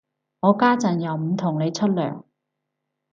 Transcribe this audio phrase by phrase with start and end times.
[0.39, 2.23] 我家陣又唔同你出糧